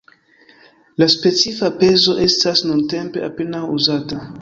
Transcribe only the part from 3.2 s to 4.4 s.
apenaŭ uzata.